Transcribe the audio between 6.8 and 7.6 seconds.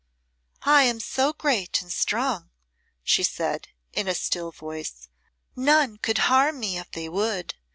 they would.